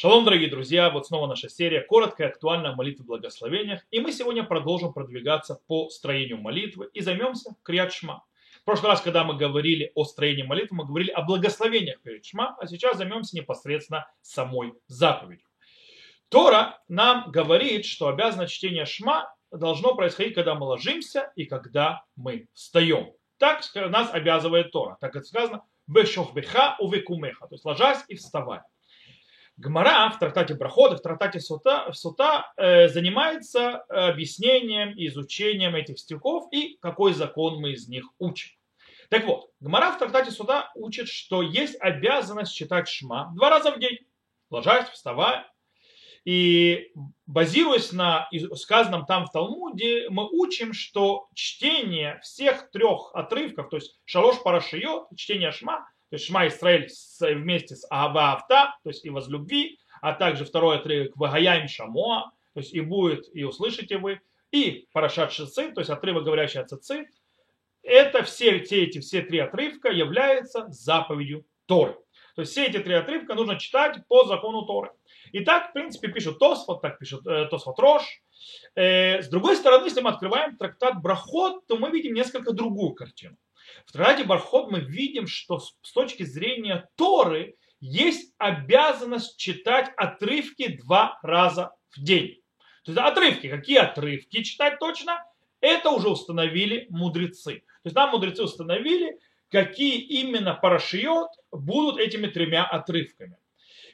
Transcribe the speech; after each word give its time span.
Шалом, 0.00 0.24
дорогие 0.24 0.48
друзья, 0.48 0.90
вот 0.90 1.08
снова 1.08 1.26
наша 1.26 1.48
серия 1.48 1.80
«Короткая 1.80 2.28
актуальная 2.28 2.72
молитва 2.72 3.02
в 3.02 3.06
благословениях». 3.06 3.84
И 3.90 3.98
мы 3.98 4.12
сегодня 4.12 4.44
продолжим 4.44 4.92
продвигаться 4.92 5.60
по 5.66 5.90
строению 5.90 6.38
молитвы 6.38 6.88
и 6.94 7.00
займемся 7.00 7.56
Крият 7.64 7.92
Шма. 7.92 8.22
В 8.60 8.64
прошлый 8.64 8.92
раз, 8.92 9.00
когда 9.00 9.24
мы 9.24 9.34
говорили 9.36 9.90
о 9.96 10.04
строении 10.04 10.44
молитвы, 10.44 10.76
мы 10.76 10.84
говорили 10.84 11.10
о 11.10 11.22
благословениях 11.22 12.00
перед 12.00 12.24
Шма, 12.24 12.56
а 12.60 12.68
сейчас 12.68 12.96
займемся 12.96 13.34
непосредственно 13.34 14.08
самой 14.22 14.74
заповедью. 14.86 15.48
Тора 16.28 16.80
нам 16.86 17.32
говорит, 17.32 17.84
что 17.84 18.06
обязанность 18.06 18.54
чтения 18.54 18.84
Шма 18.84 19.34
должно 19.50 19.96
происходить, 19.96 20.36
когда 20.36 20.54
мы 20.54 20.66
ложимся 20.66 21.32
и 21.34 21.44
когда 21.44 22.04
мы 22.14 22.46
встаем. 22.54 23.14
Так 23.38 23.62
нас 23.74 24.14
обязывает 24.14 24.70
Тора. 24.70 24.96
Так 25.00 25.16
это 25.16 25.26
сказано 25.26 25.64
«Бешохбеха 25.88 26.76
увекумеха», 26.78 27.48
то 27.48 27.56
есть 27.56 27.64
ложась 27.64 28.04
и 28.06 28.14
вставая. 28.14 28.64
Гмара 29.58 30.10
в 30.10 30.20
трактате 30.20 30.54
Брахода, 30.54 30.96
в 30.96 31.02
трактате 31.02 31.40
Сута, 31.40 31.90
Сута 31.92 32.52
э, 32.56 32.88
занимается 32.88 33.78
объяснением 33.88 34.92
и 34.92 35.08
изучением 35.08 35.74
этих 35.74 35.98
стихов 35.98 36.46
и 36.52 36.78
какой 36.80 37.12
закон 37.12 37.60
мы 37.60 37.72
из 37.72 37.88
них 37.88 38.04
учим. 38.20 38.50
Так 39.10 39.24
вот, 39.24 39.50
Гмара 39.58 39.90
в 39.90 39.98
трактате 39.98 40.30
Сута 40.30 40.70
учит, 40.76 41.08
что 41.08 41.42
есть 41.42 41.76
обязанность 41.80 42.54
читать 42.54 42.88
Шма 42.88 43.32
два 43.34 43.50
раза 43.50 43.72
в 43.72 43.80
день, 43.80 43.98
ложась, 44.48 44.88
вставая. 44.90 45.44
И 46.24 46.92
базируясь 47.26 47.90
на 47.90 48.28
сказанном 48.54 49.06
там 49.06 49.26
в 49.26 49.32
Талмуде, 49.32 50.08
мы 50.10 50.28
учим, 50.28 50.72
что 50.72 51.28
чтение 51.34 52.20
всех 52.22 52.70
трех 52.70 53.10
отрывков, 53.14 53.70
то 53.70 53.76
есть 53.76 53.98
шалош 54.04 54.40
парашиот, 54.42 55.08
чтение 55.16 55.50
Шма, 55.50 55.88
то 56.10 56.16
есть 56.16 56.26
Шма 56.26 56.46
Исраэль 56.48 56.88
вместе 57.20 57.76
с 57.76 57.86
Ава 57.90 58.32
Авта, 58.32 58.76
то 58.82 58.90
есть 58.90 59.04
и 59.04 59.10
возлюби, 59.10 59.78
а 60.00 60.14
также 60.14 60.44
второй 60.44 60.78
отрывок 60.78 61.16
Вагаям 61.16 61.68
Шамоа, 61.68 62.30
то 62.54 62.60
есть 62.60 62.74
и 62.74 62.80
будет, 62.80 63.28
и 63.34 63.44
услышите 63.44 63.98
вы, 63.98 64.20
и 64.50 64.88
Парашат 64.92 65.32
Шицит, 65.32 65.74
то 65.74 65.80
есть 65.80 65.90
отрывок, 65.90 66.24
говорящий 66.24 66.60
о 66.60 66.64
Цицит, 66.64 67.08
это 67.82 68.22
все, 68.22 68.60
все 68.60 68.84
эти 68.84 69.00
все 69.00 69.22
три 69.22 69.38
отрывка 69.38 69.90
являются 69.90 70.66
заповедью 70.68 71.44
Торы. 71.66 71.96
То 72.34 72.42
есть 72.42 72.52
все 72.52 72.66
эти 72.66 72.78
три 72.78 72.94
отрывка 72.94 73.34
нужно 73.34 73.58
читать 73.58 73.98
по 74.08 74.24
закону 74.24 74.64
Торы. 74.64 74.92
И 75.32 75.40
так, 75.40 75.70
в 75.70 75.72
принципе, 75.72 76.08
пишут 76.08 76.38
Тосфот, 76.38 76.80
так 76.80 76.98
пишет 76.98 77.26
э, 77.26 77.46
Тосфот 77.46 77.78
Рош. 77.78 78.02
Э, 78.74 79.22
с 79.22 79.28
другой 79.28 79.56
стороны, 79.56 79.84
если 79.86 80.00
мы 80.00 80.10
открываем 80.10 80.56
трактат 80.56 81.02
Брахот, 81.02 81.66
то 81.66 81.76
мы 81.76 81.90
видим 81.90 82.14
несколько 82.14 82.52
другую 82.52 82.92
картину. 82.92 83.36
В 83.86 83.92
трактате 83.92 84.24
Бархот 84.24 84.70
мы 84.70 84.80
видим, 84.80 85.26
что 85.26 85.58
с 85.58 85.92
точки 85.92 86.22
зрения 86.24 86.88
Торы 86.96 87.56
есть 87.80 88.34
обязанность 88.38 89.38
читать 89.38 89.90
отрывки 89.96 90.76
два 90.82 91.18
раза 91.22 91.72
в 91.90 92.02
день. 92.02 92.40
То 92.84 92.92
есть 92.92 92.98
отрывки, 92.98 93.48
какие 93.48 93.78
отрывки 93.78 94.42
читать 94.42 94.78
точно, 94.78 95.24
это 95.60 95.90
уже 95.90 96.08
установили 96.08 96.86
мудрецы. 96.90 97.60
То 97.82 97.86
есть 97.86 97.96
нам 97.96 98.10
мудрецы 98.10 98.42
установили, 98.42 99.18
какие 99.50 99.98
именно 99.98 100.54
парашиот 100.54 101.30
будут 101.52 102.00
этими 102.00 102.26
тремя 102.26 102.64
отрывками. 102.64 103.36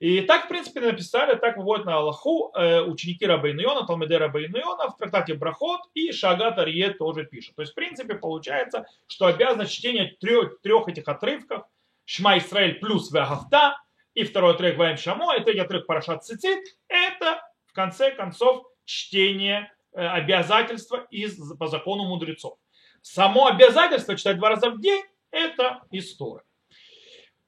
И 0.00 0.22
так, 0.22 0.46
в 0.46 0.48
принципе, 0.48 0.80
написали, 0.80 1.36
так 1.36 1.58
выводят 1.58 1.84
на 1.84 1.96
Аллаху 1.96 2.52
э, 2.54 2.80
ученики 2.80 3.26
Рабейнуйона, 3.26 3.86
Талмеде 3.86 4.16
Рабейнуйона 4.16 4.88
в 4.88 4.96
трактате 4.96 5.34
Брахот 5.34 5.82
и 5.92 6.10
Шагат 6.10 6.58
Арье 6.58 6.94
тоже 6.94 7.26
пишет. 7.26 7.54
То 7.54 7.62
есть, 7.62 7.72
в 7.72 7.74
принципе, 7.74 8.14
получается, 8.14 8.86
что 9.06 9.26
обязанность 9.26 9.72
чтения 9.72 10.16
трех, 10.18 10.58
трех 10.62 10.88
этих 10.88 11.06
отрывков 11.06 11.64
Шма 12.06 12.38
Исраэль 12.38 12.80
плюс 12.80 13.12
Вагафта 13.12 13.76
и 14.14 14.24
второй 14.24 14.54
отрывок 14.54 14.78
Ваем 14.78 14.96
Шамо 14.96 15.36
и 15.36 15.44
третий 15.44 15.60
отрывок 15.60 15.86
Парашат 15.86 16.24
Цицит 16.24 16.64
это, 16.88 17.42
в 17.66 17.74
конце 17.74 18.10
концов, 18.10 18.64
чтение 18.86 19.70
э, 19.92 20.00
обязательства 20.00 21.06
из, 21.10 21.38
по 21.58 21.66
закону 21.66 22.04
мудрецов. 22.04 22.56
Само 23.02 23.48
обязательство 23.48 24.16
читать 24.16 24.38
два 24.38 24.48
раза 24.48 24.70
в 24.70 24.80
день– 24.80 25.04
это 25.30 25.82
история. 25.90 26.42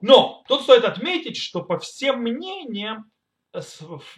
Но 0.02 0.42
тут 0.48 0.62
стоит 0.62 0.84
отметить, 0.84 1.36
что 1.36 1.62
по 1.62 1.78
всем 1.78 2.20
мнениям 2.22 3.10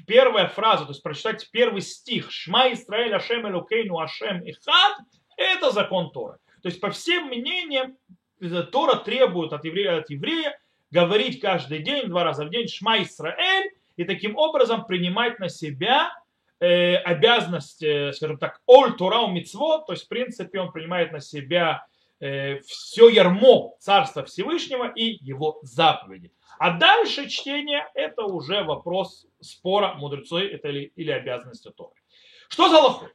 первая 0.07 0.49
фраза, 0.49 0.85
то 0.85 0.91
есть 0.91 1.03
прочитать 1.03 1.49
первый 1.53 1.83
стих 1.83 2.33
«Шма 2.33 2.73
Исраэль 2.73 3.15
Ашем 3.15 3.47
Элукейну 3.47 3.99
Ашем 3.99 4.41
Ихад» 4.49 4.99
это 5.37 5.71
закон 5.71 6.11
Торы. 6.11 6.39
То 6.63 6.69
есть 6.69 6.81
по 6.81 6.91
всем 6.91 7.27
мнениям 7.27 7.99
э, 8.41 8.63
Тора 8.63 8.97
требует 8.97 9.53
от 9.53 9.65
еврея, 9.65 9.99
от 9.99 10.09
еврея 10.09 10.59
говорить 10.91 11.41
каждый 11.41 11.81
день, 11.81 12.09
два 12.09 12.25
раза 12.25 12.47
в 12.47 12.51
день 12.51 12.67
«Шма 12.67 13.03
Исраэль» 13.03 13.71
и 13.97 14.05
таким 14.05 14.37
образом 14.37 14.87
принимать 14.87 15.39
на 15.39 15.51
себя 15.51 16.15
э, 16.61 16.95
обязанность, 16.95 17.83
э, 17.83 18.13
скажем 18.15 18.39
так, 18.39 18.63
«Оль 18.65 18.97
Тора 18.97 19.27
Мицвот», 19.27 19.87
то 19.87 19.93
есть 19.93 20.07
в 20.07 20.09
принципе 20.09 20.61
он 20.61 20.73
принимает 20.73 21.13
на 21.13 21.21
себя 21.21 21.85
Э, 21.85 21.94
все 22.19 23.09
ярмо 23.09 23.77
Царства 23.81 24.25
Всевышнего 24.25 24.91
и 24.95 25.19
его 25.25 25.59
заповеди. 25.63 26.33
А 26.59 26.79
дальше 26.79 27.29
чтение 27.29 27.89
это 27.95 28.25
уже 28.25 28.63
вопрос 28.63 29.27
спора 29.41 29.95
мудрецой 29.95 30.49
это 30.49 30.69
или, 30.69 30.93
или 30.97 31.11
обязанности 31.11 31.71
Торы. 31.71 31.95
Что 32.49 32.69
за 32.69 32.79
лохой? 32.79 33.09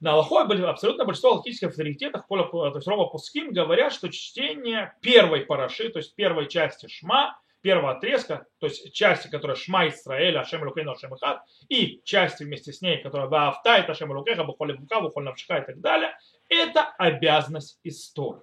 На 0.00 0.14
лохой 0.14 0.44
абсолютно 0.68 1.06
большинство 1.06 1.36
логических 1.36 1.68
авторитетов, 1.68 2.26
то 2.28 2.72
есть 2.74 2.86
Рома 2.86 3.06
Пуским, 3.06 3.52
говорят, 3.52 3.94
что 3.94 4.10
чтение 4.10 4.94
первой 5.00 5.40
параши, 5.46 5.88
то 5.88 5.98
есть 5.98 6.14
первой 6.14 6.48
части 6.48 6.86
Шма, 6.86 7.40
первого 7.62 7.92
отрезка, 7.92 8.46
то 8.58 8.66
есть 8.66 8.92
части, 8.92 9.28
которая 9.28 9.56
Шма 9.56 9.88
Исраэль, 9.88 10.36
Ашем 10.36 10.62
Лукейну, 10.62 10.92
Ашем 10.92 11.14
Ихад, 11.14 11.40
и 11.70 12.02
части 12.04 12.44
вместе 12.44 12.72
с 12.72 12.82
ней, 12.82 13.02
которая 13.02 13.28
Ваавта, 13.28 13.78
это 13.78 13.92
Ашем 13.92 14.10
Лукеха, 14.10 14.44
Бухоли 14.44 14.74
Бука, 14.74 15.00
Бухоли 15.00 15.24
Навшиха 15.24 15.58
и 15.58 15.66
так 15.66 15.80
далее, 15.80 16.16
это 16.50 16.85
обязанность 16.98 17.78
истории. 17.84 18.42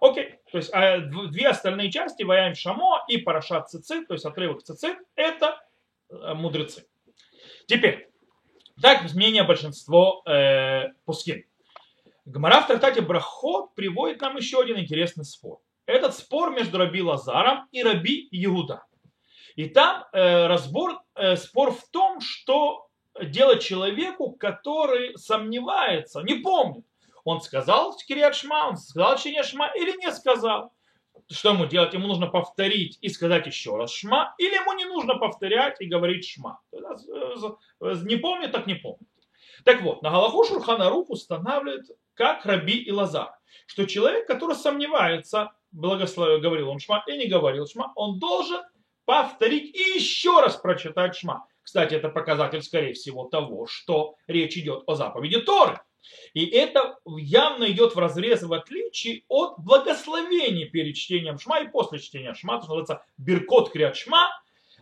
Окей, 0.00 0.38
то 0.50 0.58
есть 0.58 0.70
а 0.72 0.98
две 0.98 1.48
остальные 1.48 1.90
части, 1.90 2.22
Ваяем 2.22 2.54
Шамо 2.54 3.04
и 3.08 3.16
Парашат 3.16 3.70
Цицит, 3.70 4.08
то 4.08 4.14
есть 4.14 4.26
отрывок 4.26 4.62
Цицит, 4.62 4.98
это 5.14 5.58
э, 6.10 6.34
мудрецы. 6.34 6.86
Теперь, 7.66 8.10
так 8.80 9.12
мнение 9.14 9.42
большинства 9.42 10.20
э, 10.26 10.92
пускин. 11.04 11.44
Гмара 12.26 12.60
в 12.60 12.66
трактате 12.66 13.00
Брахот 13.00 13.74
приводит 13.74 14.20
нам 14.20 14.36
еще 14.36 14.60
один 14.60 14.78
интересный 14.78 15.24
спор. 15.24 15.60
Этот 15.86 16.14
спор 16.14 16.52
между 16.52 16.76
Раби 16.78 17.00
Лазаром 17.00 17.68
и 17.70 17.82
Раби 17.82 18.28
Иуда. 18.32 18.82
И 19.54 19.68
там 19.68 20.04
э, 20.12 20.46
разбор, 20.46 21.00
э, 21.14 21.36
спор 21.36 21.72
в 21.72 21.88
том, 21.88 22.20
что 22.20 22.88
делать 23.22 23.62
человеку, 23.62 24.32
который 24.32 25.16
сомневается, 25.16 26.20
не 26.22 26.34
помнит, 26.34 26.84
он 27.26 27.40
сказал 27.40 27.96
Кириат 28.06 28.36
Шма, 28.36 28.68
он 28.68 28.76
сказал 28.76 29.18
чтение 29.18 29.42
Шма 29.42 29.72
или 29.74 29.96
не 29.98 30.12
сказал. 30.12 30.72
Что 31.28 31.50
ему 31.50 31.66
делать? 31.66 31.92
Ему 31.92 32.06
нужно 32.06 32.28
повторить 32.28 32.98
и 33.00 33.08
сказать 33.08 33.46
еще 33.46 33.76
раз 33.76 33.90
Шма, 33.90 34.34
или 34.38 34.54
ему 34.54 34.74
не 34.74 34.84
нужно 34.84 35.16
повторять 35.16 35.80
и 35.80 35.86
говорить 35.86 36.24
Шма. 36.24 36.60
Не 36.70 38.16
помнит, 38.16 38.52
так 38.52 38.68
не 38.68 38.74
помнит. 38.74 39.08
Так 39.64 39.82
вот, 39.82 40.02
на 40.02 40.10
Галаху 40.10 40.44
Шурхана 40.44 40.88
Рух 40.88 41.10
устанавливает, 41.10 41.90
как 42.14 42.46
Раби 42.46 42.76
и 42.76 42.92
Лазар, 42.92 43.32
что 43.66 43.86
человек, 43.86 44.28
который 44.28 44.54
сомневается, 44.54 45.50
благословил, 45.72 46.40
говорил 46.40 46.70
он 46.70 46.78
Шма 46.78 47.02
и 47.08 47.16
не 47.16 47.26
говорил 47.26 47.66
Шма, 47.66 47.92
он 47.96 48.20
должен 48.20 48.60
повторить 49.04 49.74
и 49.74 49.98
еще 49.98 50.40
раз 50.40 50.54
прочитать 50.56 51.16
Шма. 51.16 51.44
Кстати, 51.62 51.94
это 51.94 52.08
показатель, 52.08 52.62
скорее 52.62 52.92
всего, 52.92 53.24
того, 53.24 53.66
что 53.66 54.14
речь 54.28 54.56
идет 54.56 54.84
о 54.86 54.94
заповеди 54.94 55.40
Торы. 55.40 55.80
И 56.34 56.46
это 56.46 56.98
явно 57.06 57.70
идет 57.70 57.94
в 57.94 57.98
разрез 57.98 58.42
в 58.42 58.52
отличие 58.52 59.24
от 59.28 59.58
благословений 59.58 60.66
перед 60.66 60.96
чтением 60.96 61.38
Шма 61.38 61.60
и 61.60 61.68
после 61.68 61.98
чтения 61.98 62.34
Шма, 62.34 62.56
то 62.56 62.62
называется 62.62 63.04
Биркот 63.16 63.70
Криат 63.70 63.96
Шма, 63.96 64.28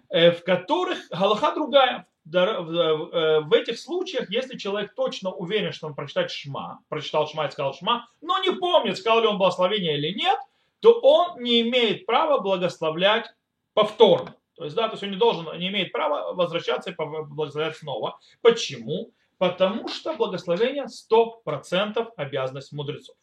э, 0.09 0.33
в 0.33 0.43
которых 0.45 0.99
Галаха 1.11 1.55
другая. 1.55 2.07
Э, 2.33 3.41
в 3.41 3.53
этих 3.53 3.79
случаях, 3.79 4.31
если 4.31 4.57
человек 4.57 4.95
точно 4.95 5.31
уверен, 5.31 5.73
что 5.73 5.87
он 5.87 5.95
прочитает 5.95 6.31
Шма, 6.31 6.81
прочитал 6.89 7.29
Шма 7.29 7.47
и 7.47 7.51
сказал 7.51 7.75
Шма, 7.75 8.09
но 8.23 8.39
не 8.39 8.51
помнит, 8.51 8.97
сказал 8.97 9.21
ли 9.21 9.27
он 9.27 9.37
благословение 9.37 9.99
или 9.99 10.15
нет, 10.15 10.39
то 10.81 10.99
он 11.01 11.43
не 11.43 11.61
имеет 11.63 12.07
права 12.07 12.41
благословлять 12.41 13.27
повторно. 13.75 14.37
То 14.57 14.65
есть, 14.65 14.77
да, 14.77 14.89
то 14.89 14.95
есть 14.95 15.03
он 15.03 15.11
не 15.11 15.17
должен, 15.17 15.47
не 15.59 15.69
имеет 15.69 15.93
права 15.93 16.33
возвращаться 16.33 16.91
и 16.91 16.95
благословлять 16.95 17.77
снова. 17.77 18.19
Почему? 18.41 19.13
Потому 19.39 19.89
что 19.89 20.15
благословение 20.15 20.87
100% 20.87 22.13
обязанность 22.17 22.73
мудрецов. 22.73 23.17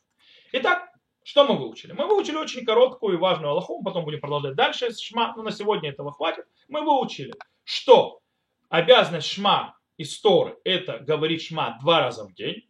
Итак, 0.52 0.90
что 1.24 1.46
мы 1.46 1.58
выучили? 1.58 1.94
Мы 1.94 2.08
выучили 2.08 2.36
очень 2.36 2.66
короткую 2.66 3.16
и 3.16 3.20
важную 3.20 3.52
Аллаху, 3.52 3.84
потом 3.84 4.04
будем 4.04 4.20
продолжать 4.20 4.56
дальше 4.56 4.92
Шма, 4.94 5.34
но 5.36 5.44
на 5.44 5.52
сегодня 5.52 5.90
этого 5.90 6.12
хватит. 6.12 6.46
Мы 6.68 6.82
выучили, 6.82 7.34
что 7.64 8.20
обязанность 8.70 9.28
Шма 9.28 9.78
из 9.98 10.20
Торы– 10.20 10.58
это 10.64 11.00
говорить 11.00 11.44
Шма 11.44 11.78
два 11.82 12.02
раза 12.02 12.26
в 12.26 12.34
день, 12.34 12.68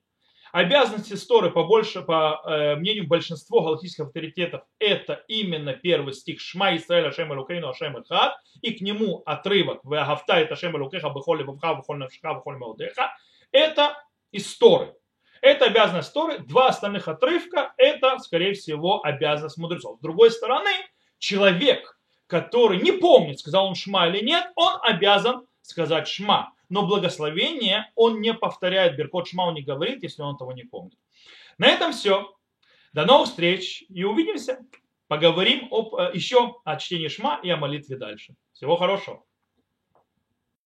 Обязанности 0.52 1.14
Сторы, 1.14 1.50
по, 1.50 1.64
больше, 1.64 2.02
по 2.02 2.42
э, 2.44 2.76
мнению 2.76 3.08
большинства 3.08 3.64
галактических 3.64 4.08
авторитетов, 4.08 4.64
это 4.80 5.24
именно 5.30 5.74
первый 5.74 6.14
стих 6.14 6.42
Шма 6.42 6.76
Исраэль 6.76 7.08
Ашем 7.08 7.34
Элукейну 7.34 7.70
Ашем 7.70 7.98
Эхад, 7.98 8.36
и 8.62 8.74
к 8.74 8.82
нему 8.82 9.24
отрывок 9.26 9.80
Вагафта 9.86 10.34
это 10.34 10.56
Ашем 10.56 10.76
Элукеха 10.76 11.10
Бехоли 11.10 11.44
Бавха 11.44 11.76
Бехоль 11.76 12.00
Навшха 12.00 12.34
Бехоль 12.34 12.58
Маудеха. 12.58 13.16
Это 13.52 13.98
из 14.32 14.58
Торы. 14.58 14.96
Это 15.42 15.66
обязанность 15.66 16.14
Торы. 16.14 16.40
Два 16.40 16.68
остальных 16.70 17.08
отрывка– 17.08 17.74
это, 17.78 18.18
скорее 18.20 18.54
всего, 18.54 19.04
обязанность 19.04 19.58
мудрецов. 19.58 19.98
С 19.98 20.02
другой 20.02 20.32
стороны, 20.32 20.72
человек, 21.18 22.00
который 22.28 22.82
не 22.82 22.92
помнит, 22.92 23.40
сказал 23.40 23.68
он 23.68 23.76
Шма 23.76 24.08
или 24.08 24.24
нет, 24.24 24.52
он 24.56 24.78
обязан 24.82 25.46
сказать 25.62 26.08
Шма 26.08 26.54
но 26.72 26.88
благословение 26.88 27.92
он 27.96 28.22
не 28.22 28.34
повторяет, 28.34 28.96
Беркот 28.96 29.28
Шма 29.28 29.42
он 29.42 29.56
не 29.56 29.62
говорит, 29.62 30.04
если 30.04 30.22
он 30.22 30.38
того 30.38 30.54
не 30.54 30.64
помнит. 30.64 30.98
На 31.58 31.68
этом 31.68 31.92
все. 31.92 32.34
До 32.94 33.06
новых 33.06 33.28
встреч 33.28 33.84
и 33.90 34.06
увидимся. 34.06 34.58
Поговорим 35.10 35.68
об, 35.70 35.94
э, 35.96 36.12
еще 36.14 36.62
о 36.64 36.78
чтении 36.78 37.10
Шма 37.10 37.42
и 37.44 37.50
о 37.50 37.58
молитве 37.58 37.98
дальше. 37.98 38.36
Всего 38.54 38.78
хорошего. 38.78 39.26